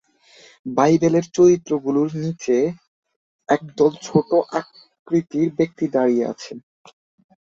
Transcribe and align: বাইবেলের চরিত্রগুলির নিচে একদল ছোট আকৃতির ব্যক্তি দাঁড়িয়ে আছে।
বাইবেলের 0.65 1.25
চরিত্রগুলির 1.35 2.11
নিচে 2.23 2.57
একদল 3.49 3.91
ছোট 4.05 4.29
আকৃতির 4.59 5.47
ব্যক্তি 5.57 5.85
দাঁড়িয়ে 5.95 6.23
আছে। 6.31 6.51